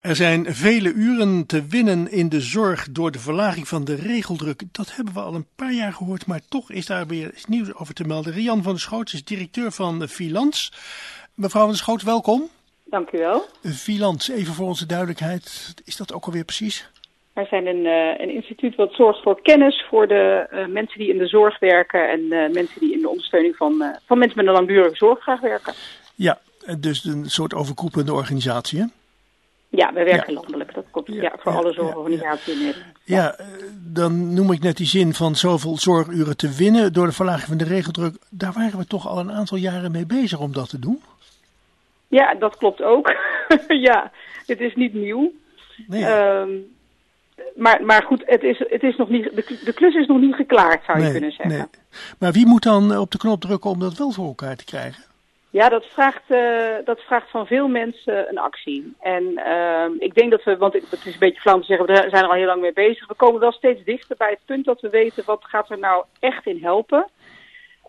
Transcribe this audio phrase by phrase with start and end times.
[0.00, 4.62] Er zijn vele uren te winnen in de zorg door de verlaging van de regeldruk.
[4.72, 7.94] Dat hebben we al een paar jaar gehoord, maar toch is daar weer nieuws over
[7.94, 8.32] te melden.
[8.32, 10.72] Rian van der Schoot is directeur van Filans.
[11.34, 12.48] Mevrouw van der Schoot, welkom.
[12.84, 13.44] Dank u wel.
[13.62, 16.90] Filans, even voor onze duidelijkheid, is dat ook alweer precies?
[17.32, 21.10] Wij zijn een, uh, een instituut wat zorgt voor kennis voor de uh, mensen die
[21.10, 24.46] in de zorg werken en uh, mensen die in de ondersteuning van, van mensen met
[24.46, 25.74] een langdurige zorg graag werken.
[26.14, 26.38] Ja,
[26.78, 28.86] dus een soort overkoepelende organisatie, hè?
[29.70, 30.40] Ja, we werken ja.
[30.40, 30.74] landelijk.
[30.74, 32.92] Dat komt ja, ja voor alle zorgorganisaties in Nederland.
[33.04, 33.36] Ja,
[33.92, 37.56] dan noem ik net die zin van zoveel zorguren te winnen door de verlaging van
[37.56, 38.14] de regeldruk.
[38.30, 41.02] Daar waren we toch al een aantal jaren mee bezig om dat te doen?
[42.08, 43.14] Ja, dat klopt ook.
[43.88, 44.10] ja,
[44.46, 45.32] het is niet nieuw.
[45.86, 46.04] Nee.
[46.04, 46.64] Um,
[47.54, 50.34] maar, maar goed, het is, het is nog niet, de, de klus is nog niet
[50.34, 51.56] geklaard, zou je kunnen zeggen.
[51.56, 51.66] Nee.
[52.18, 55.04] Maar wie moet dan op de knop drukken om dat wel voor elkaar te krijgen?
[55.50, 58.94] Ja, dat vraagt, uh, dat vraagt van veel mensen een actie.
[59.00, 61.94] En uh, ik denk dat we, want het is een beetje flauw te zeggen, we
[61.94, 63.06] zijn er al heel lang mee bezig.
[63.06, 66.04] We komen wel steeds dichter bij het punt dat we weten wat gaat er nou
[66.20, 67.08] echt in helpen.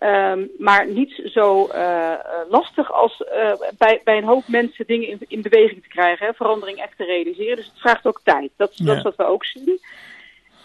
[0.03, 2.13] Um, maar niet zo uh,
[2.49, 6.33] lastig als uh, bij, bij een hoop mensen dingen in, in beweging te krijgen, hè,
[6.33, 7.55] verandering echt te realiseren.
[7.55, 8.51] Dus het vraagt ook tijd.
[8.55, 8.85] Dat, ja.
[8.85, 9.79] dat is wat we ook zien.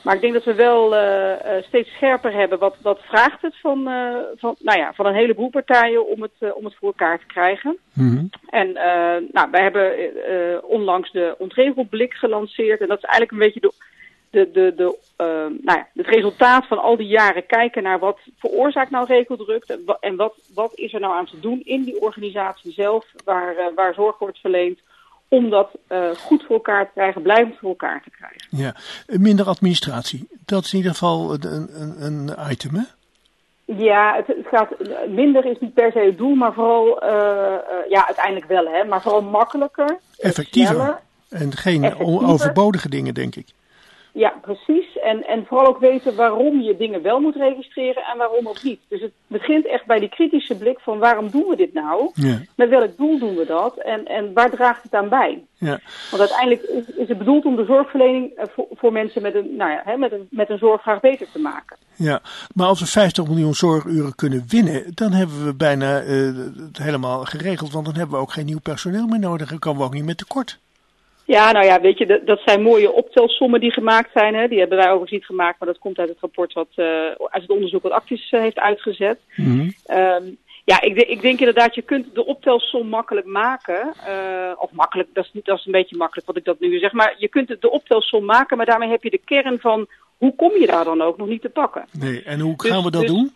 [0.07, 2.59] Maar ik denk dat we wel uh, steeds scherper hebben.
[2.59, 6.55] Wat, wat vraagt het van, uh, van, nou ja, van een heleboel partijen om het,
[6.55, 7.79] om het voor elkaar te krijgen?
[7.93, 8.31] Mm -hmm.
[8.49, 8.73] En
[9.33, 9.93] nou, wij hebben
[10.65, 12.81] onlangs de ontregelblik gelanceerd.
[12.81, 13.73] En dat is eigenlijk een beetje de,
[14.31, 14.99] de, de, de,
[15.63, 19.65] nou ja, het resultaat van al die jaren kijken naar wat veroorzaakt nou regeldruk.
[20.01, 23.95] En wat, wat is er nou aan te doen in die organisatie zelf waar, waar
[23.95, 24.81] zorg wordt verleend
[25.29, 28.41] om dat uh, goed voor elkaar te krijgen, blijvend voor elkaar te krijgen.
[28.51, 28.75] Ja,
[29.07, 30.29] minder administratie.
[30.45, 32.83] Dat is in ieder geval een, een, een item, hè?
[33.65, 34.69] Ja, het, gaat,
[35.09, 38.85] minder is niet per se het doel, maar vooral, uh, uh, ja, uiteindelijk wel, hè,
[38.85, 39.99] maar vooral makkelijker.
[40.19, 40.75] Effectiever.
[40.75, 43.47] Sneller, en geen overbodige dingen, denk ik.
[44.17, 44.99] Ja, precies.
[44.99, 48.81] En, en vooral ook weten waarom je dingen wel moet registreren en waarom ook niet.
[48.89, 52.11] Dus het begint echt bij die kritische blik van waarom doen we dit nou?
[52.15, 52.41] Ja.
[52.55, 53.77] Met welk doel doen we dat?
[53.77, 55.45] En, en waar draagt het aan bij?
[55.59, 55.81] Ja.
[56.11, 59.71] Want uiteindelijk is, is het bedoeld om de zorgverlening voor, voor mensen met een, nou
[59.71, 61.77] ja, hè, met, een, met een zorgvraag beter te maken.
[61.97, 62.21] Ja,
[62.55, 67.25] maar als we 50 miljoen zorguren kunnen winnen, dan hebben we bijna uh, het helemaal
[67.25, 67.73] geregeld.
[67.73, 70.05] Want dan hebben we ook geen nieuw personeel meer nodig en komen we ook niet
[70.05, 70.59] met tekort.
[71.27, 74.35] Ja, nou ja, weet je, dat, dat zijn mooie optelsommen die gemaakt zijn.
[74.35, 74.49] Hè.
[74.49, 77.43] Die hebben wij overigens niet gemaakt, maar dat komt uit het rapport wat, uh, uit
[77.43, 79.19] het onderzoek wat Actis uh, heeft uitgezet.
[79.37, 79.97] Mm -hmm.
[79.99, 83.95] um, ja, ik, ik denk inderdaad, je kunt de optelsom makkelijk maken.
[84.09, 86.79] Uh, of makkelijk, dat is, niet, dat is een beetje makkelijk wat ik dat nu
[86.79, 86.93] zeg.
[86.93, 90.53] Maar je kunt de optelsom maken, maar daarmee heb je de kern van hoe kom
[90.61, 91.85] je daar dan ook nog niet te pakken.
[91.93, 93.33] Nee, en hoe gaan dus, we dat dus, doen?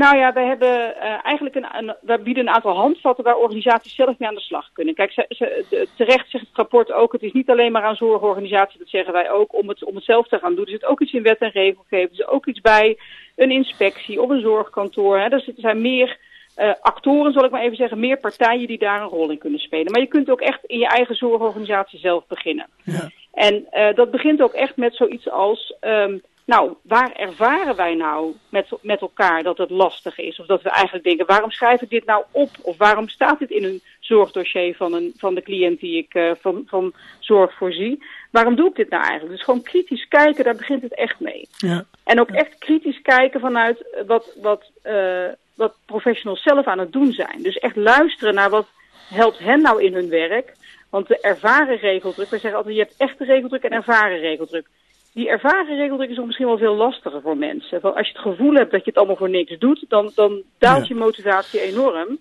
[0.00, 3.94] Nou ja, we hebben uh, eigenlijk een, een, we bieden een aantal handvatten waar organisaties
[3.94, 4.94] zelf mee aan de slag kunnen.
[4.94, 8.88] Kijk, ze, terecht zegt het rapport ook, het is niet alleen maar aan zorgorganisaties, dat
[8.88, 10.64] zeggen wij ook, om het, om het zelf te gaan doen.
[10.64, 12.98] Er zit ook iets in wet en regelgeving, er zit ook iets bij
[13.36, 15.18] een inspectie of een zorgkantoor.
[15.18, 15.28] Hè.
[15.28, 16.18] Er zijn meer
[16.58, 19.60] uh, actoren, zal ik maar even zeggen, meer partijen die daar een rol in kunnen
[19.60, 19.92] spelen.
[19.92, 22.66] Maar je kunt ook echt in je eigen zorgorganisatie zelf beginnen.
[22.84, 23.10] Ja.
[23.32, 25.74] En uh, dat begint ook echt met zoiets als...
[25.80, 30.40] Um, nou, waar ervaren wij nou met, met elkaar dat het lastig is?
[30.40, 32.50] Of dat we eigenlijk denken, waarom schrijf ik dit nou op?
[32.62, 36.30] Of waarom staat dit in een zorgdossier van, een, van de cliënt die ik uh,
[36.40, 38.04] van, van zorg voorzie?
[38.30, 39.32] Waarom doe ik dit nou eigenlijk?
[39.32, 41.48] Dus gewoon kritisch kijken, daar begint het echt mee.
[41.56, 41.84] Ja.
[42.04, 47.12] En ook echt kritisch kijken vanuit wat, wat, uh, wat professionals zelf aan het doen
[47.12, 47.42] zijn.
[47.42, 48.68] Dus echt luisteren naar wat
[49.08, 50.52] helpt hen nou in hun werk.
[50.90, 54.66] Want de ervaren regeldruk, wij zeggen altijd, je hebt echte regeldruk en ervaren regeldruk
[55.12, 57.80] die ervaren regeldruk is misschien wel veel lastiger voor mensen.
[57.80, 60.42] Want als je het gevoel hebt dat je het allemaal voor niks doet, dan, dan
[60.58, 60.94] daalt ja.
[60.94, 62.18] je motivatie enorm.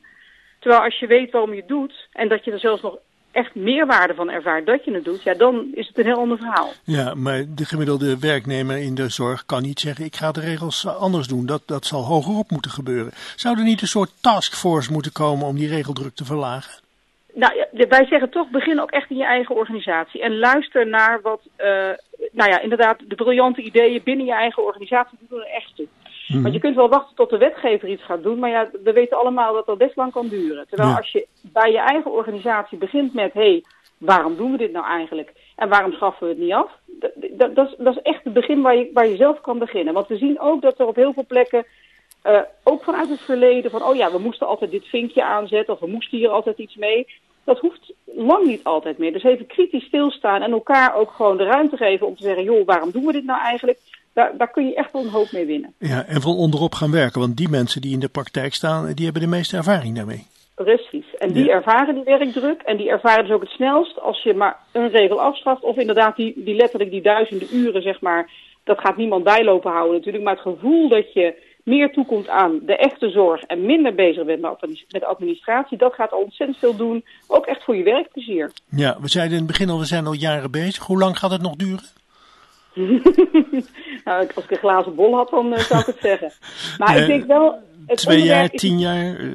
[0.60, 2.98] Terwijl als je weet waarom je het doet en dat je er zelfs nog
[3.32, 6.38] echt meerwaarde van ervaart dat je het doet, ja, dan is het een heel ander
[6.38, 6.72] verhaal.
[6.84, 10.88] Ja, maar de gemiddelde werknemer in de zorg kan niet zeggen, ik ga de regels
[10.88, 11.46] anders doen.
[11.46, 13.12] Dat, dat zal hogerop moeten gebeuren.
[13.36, 16.89] Zou er niet een soort taskforce moeten komen om die regeldruk te verlagen?
[17.40, 20.22] Nou, wij zeggen toch, begin ook echt in je eigen organisatie.
[20.22, 21.66] En luister naar wat, uh,
[22.32, 25.88] nou ja, inderdaad, de briljante ideeën binnen je eigen organisatie doen er echt toe.
[26.28, 26.44] Mm-hmm.
[26.44, 29.18] Want je kunt wel wachten tot de wetgever iets gaat doen, maar ja, we weten
[29.18, 30.68] allemaal dat dat best lang kan duren.
[30.68, 30.98] Terwijl ja.
[30.98, 33.64] als je bij je eigen organisatie begint met, hé, hey,
[33.98, 35.32] waarom doen we dit nou eigenlijk?
[35.56, 36.72] En waarom schaffen we het niet af?
[36.86, 39.60] Dat, dat, dat, is, dat is echt het begin waar je, waar je zelf kan
[39.60, 39.94] beginnen.
[39.94, 41.66] Want we zien ook dat er op heel veel plekken
[42.24, 45.80] uh, ook vanuit het verleden van, oh ja, we moesten altijd dit vinkje aanzetten of
[45.80, 47.08] we moesten hier altijd iets mee.
[47.50, 49.14] Dat hoeft lang niet altijd meer.
[49.14, 52.66] Dus even kritisch stilstaan en elkaar ook gewoon de ruimte geven om te zeggen, joh,
[52.66, 53.80] waarom doen we dit nou eigenlijk?
[54.14, 55.74] Daar, daar kun je echt wel een hoop mee winnen.
[55.80, 59.04] Ja, en van onderop gaan werken, want die mensen die in de praktijk staan, die
[59.06, 60.26] hebben de meeste ervaring daarmee.
[60.56, 61.16] Precies.
[61.18, 64.58] En die ervaren die werkdruk en die ervaren dus ook het snelst als je maar
[64.72, 68.32] een regel afschaft of inderdaad die, die letterlijk die duizenden uren, zeg maar,
[68.64, 72.78] dat gaat niemand bijlopen houden natuurlijk, maar het gevoel dat je meer toekomt aan de
[72.78, 74.42] echte zorg en minder bezig bent
[74.90, 77.06] met administratie, dat gaat al ontzettend veel doen.
[77.28, 78.52] Ook echt voor je werkplezier.
[78.70, 80.84] Ja, we zeiden in het begin al, we zijn al jaren bezig.
[80.84, 81.86] Hoe lang gaat het nog duren?
[84.06, 86.32] nou, als ik een glazen bol had, dan uh, zou ik het zeggen.
[86.78, 87.60] Maar ik denk wel...
[87.86, 89.20] Het twee jaar, tien jaar?
[89.20, 89.32] Uh...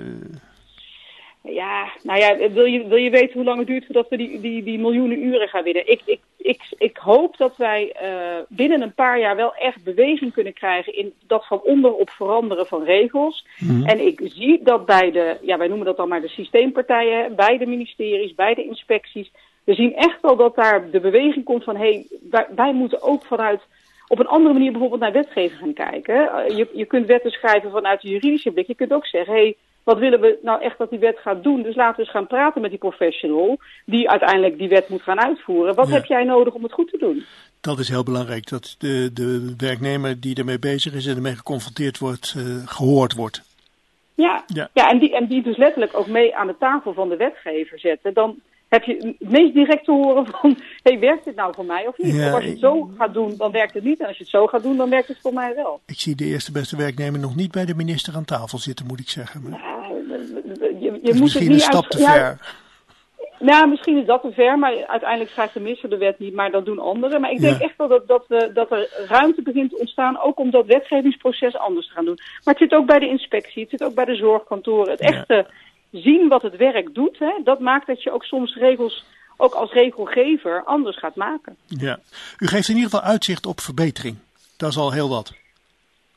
[1.48, 4.40] Ja, nou ja, wil je, wil je weten hoe lang het duurt voordat we die,
[4.40, 5.90] die, die miljoenen uren gaan winnen?
[5.90, 10.32] Ik, ik, ik, ik hoop dat wij uh, binnen een paar jaar wel echt beweging
[10.32, 13.46] kunnen krijgen in dat van onderop veranderen van regels.
[13.58, 13.84] Mm.
[13.84, 17.58] En ik zie dat bij de, ja, wij noemen dat dan maar de systeempartijen, bij
[17.58, 19.30] de ministeries, bij de inspecties.
[19.64, 23.02] We zien echt wel dat daar de beweging komt van, hé, hey, wij, wij moeten
[23.02, 23.60] ook vanuit
[24.08, 26.14] op een andere manier bijvoorbeeld naar wetgeving gaan kijken.
[26.56, 28.66] Je, je kunt wetten schrijven vanuit de juridische blik.
[28.66, 31.42] Je kunt ook zeggen, hé, hey, wat willen we nou echt dat die wet gaat
[31.42, 31.62] doen?
[31.62, 35.20] Dus laten we eens gaan praten met die professional die uiteindelijk die wet moet gaan
[35.20, 35.74] uitvoeren.
[35.74, 37.24] Wat heb jij nodig om het goed te doen?
[37.60, 41.98] Dat is heel belangrijk, dat de, de werknemer die ermee bezig is en ermee geconfronteerd
[41.98, 43.42] wordt, uh, gehoord wordt.
[44.14, 44.68] Ja, ja.
[44.72, 47.78] ja en, die, en die dus letterlijk ook mee aan de tafel van de wetgever
[47.78, 48.14] zetten.
[48.14, 48.40] Dan,
[48.74, 51.98] heb je het meest direct te horen van, hey, werkt dit nou voor mij of
[51.98, 52.14] niet?
[52.14, 54.00] of als je het zo gaat doen, dan werkt het niet.
[54.00, 55.80] En als je het zo gaat doen, dan werkt het voor mij wel.
[55.86, 59.00] Ik zie de eerste beste werknemer nog niet bij de minister aan tafel zitten, moet
[59.00, 59.42] ik zeggen.
[59.42, 59.60] Maar...
[59.60, 59.73] Ja,
[60.80, 62.38] je, je moet misschien een stap te ver.
[63.38, 66.50] Nou, misschien is dat te ver, maar uiteindelijk schrijft de minister de wet niet, maar
[66.50, 67.20] dat doen anderen.
[67.20, 70.38] Maar ik denk echt wel dat, dat, we, dat er ruimte begint te ontstaan, ook
[70.38, 72.18] om dat wetgevingsproces anders te gaan doen.
[72.44, 74.90] Maar het zit ook bij de inspectie, het zit ook bij de zorgkantoren.
[74.90, 75.46] Het echte
[75.90, 79.04] zien wat het werk doet, hè, dat maakt dat je ook soms regels,
[79.36, 81.56] ook als regelgever, anders gaat maken.
[81.66, 81.98] Ja,
[82.38, 84.16] u geeft in ieder geval uitzicht op verbetering.
[84.56, 85.32] Dat is al heel wat.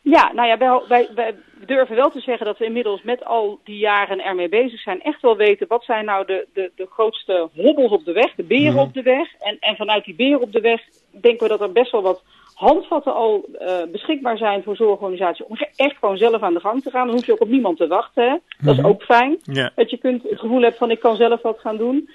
[0.09, 3.59] Ja, nou ja, wij, wij, wij, durven wel te zeggen dat we inmiddels met al
[3.63, 5.01] die jaren ermee bezig zijn.
[5.01, 8.43] Echt wel weten wat zijn nou de, de, de grootste hobbels op de weg, de
[8.43, 8.83] beren mhm.
[8.83, 9.33] op de weg.
[9.39, 10.81] En, en vanuit die beren op de weg
[11.21, 12.23] denken we dat er best wel wat
[12.53, 16.89] handvatten al uh, beschikbaar zijn voor zorgorganisaties om echt gewoon zelf aan de gang te
[16.89, 17.05] gaan.
[17.05, 18.23] Dan hoef je ook op niemand te wachten.
[18.23, 18.35] Hè?
[18.65, 18.89] Dat is mhm.
[18.89, 19.37] ook fijn.
[19.75, 22.09] Dat je kunt het gevoel hebt van ik kan zelf wat gaan doen.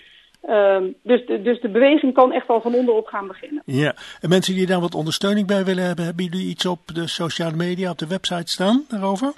[0.48, 3.62] Um, dus, de, dus de beweging kan echt al van onderop gaan beginnen.
[3.66, 7.06] Ja, en mensen die daar wat ondersteuning bij willen hebben, hebben jullie iets op de
[7.06, 9.32] sociale media, op de website staan daarover?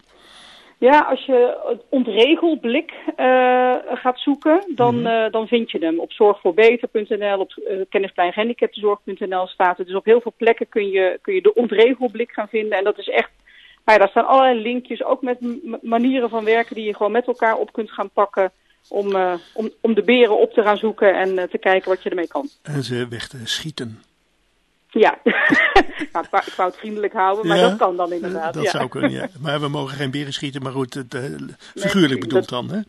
[0.78, 6.00] Ja, als je het ontregelblik uh, gaat zoeken, dan, mm uh, dan vind je hem.
[6.00, 9.86] Op zorgvoorbeter.nl, op uh, kennispleingehandicaptenzorg.nl staat het.
[9.86, 12.78] Dus op heel veel plekken kun je, kun je de ontregelblik gaan vinden.
[12.78, 13.30] En dat is echt,
[13.84, 15.38] nou ja, daar staan allerlei linkjes, ook met
[15.82, 18.52] manieren van werken die je gewoon met elkaar op kunt gaan pakken.
[18.88, 19.16] Om,
[19.52, 22.48] om, om de beren op te gaan zoeken en te kijken wat je ermee kan.
[22.62, 24.02] En ze weg te schieten.
[25.00, 25.18] Ja,
[26.12, 28.54] nou, ik, wou, het vriendelijk houden, maar dat kan dan inderdaad.
[28.54, 29.28] Dat zou kunnen, ja.
[29.42, 31.22] Maar we mogen geen beren schieten, maar goed, het, uh,
[31.74, 32.70] figuurlijk bedoeld dan.
[32.70, 32.80] Hè?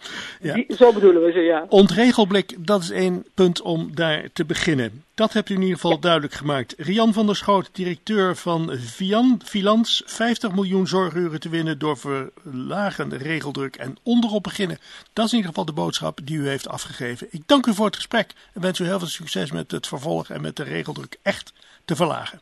[0.42, 0.54] Ja.
[0.54, 1.66] Die, zo bedoelen we ze, ja.
[1.70, 5.04] Ontregelblik, dat is één punt om daar te beginnen.
[5.16, 6.74] Dat hebt u in ieder geval duidelijk gemaakt.
[6.78, 13.16] Rian van der Schoot, directeur van Vian, Filans, 50 miljoen zorguren te winnen door verlagende
[13.16, 14.80] regeldruk en onderop beginnen.
[15.14, 17.28] Dat is in ieder geval de boodschap die u heeft afgegeven.
[17.30, 20.30] Ik dank u voor het gesprek en wens u heel veel succes met het vervolg
[20.30, 21.54] en met de regeldruk echt
[21.86, 22.42] te verlagen.